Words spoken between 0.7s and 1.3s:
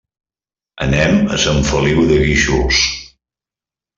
Anem